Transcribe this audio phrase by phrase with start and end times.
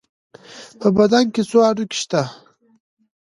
[0.79, 2.21] په بدن کې څو هډوکي شته؟